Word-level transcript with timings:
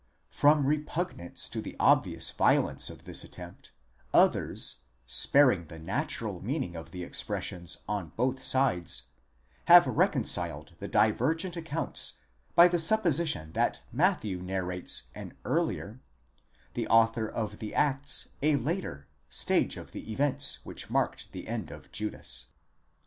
5 0.31 0.39
From 0.39 0.65
repugnance 0.65 1.47
to 1.49 1.61
the 1.61 1.75
obvious 1.79 2.31
violence 2.31 2.89
of 2.89 3.03
this 3.03 3.23
attempt, 3.23 3.71
others, 4.15 4.77
sparing 5.05 5.67
the 5.67 5.77
natural 5.77 6.41
meaning 6.43 6.75
of 6.75 6.89
the 6.89 7.03
expressions 7.03 7.77
on 7.87 8.11
both 8.15 8.41
sides, 8.41 9.03
have 9.65 9.85
reconciled 9.85 10.73
the 10.79 10.87
divergent 10.87 11.55
accounts 11.55 12.13
by 12.55 12.67
the 12.67 12.79
supposition 12.79 13.51
that 13.51 13.83
Matthew 13.91 14.41
narrates 14.41 15.03
an 15.13 15.35
earlier, 15.45 15.99
the 16.73 16.87
author 16.87 17.27
of 17.29 17.59
the 17.59 17.75
Acts 17.75 18.29
a 18.41 18.55
later, 18.55 19.05
stage 19.29 19.77
of 19.77 19.91
the 19.91 20.11
events 20.11 20.65
which 20.65 20.89
marked 20.89 21.31
the 21.31 21.47
end 21.47 21.69
of 21.69 21.91
Judas. 21.91 22.47